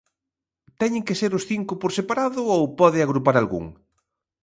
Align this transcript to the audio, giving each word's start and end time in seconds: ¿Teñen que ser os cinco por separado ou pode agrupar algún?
¿Teñen 0.81 1.05
que 1.07 1.17
ser 1.21 1.31
os 1.37 1.47
cinco 1.51 1.73
por 1.81 1.91
separado 1.97 2.41
ou 2.55 2.61
pode 2.79 2.99
agrupar 3.01 3.35
algún? 3.37 3.65